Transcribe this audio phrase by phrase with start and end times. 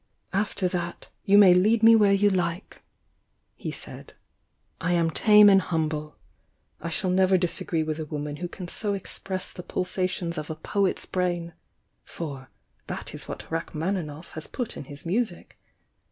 [0.33, 2.81] "After that, you may lead me where you like!"
[3.55, 4.13] he said.
[4.79, 6.15] "I am tame and humble!
[6.81, 10.39] I shall never dis agree with a woman who can so express the pulsa tions
[10.39, 11.53] of a poet's brain,—
[12.17, 12.49] for
[12.87, 15.59] that is what Rachmani noff has put in his music.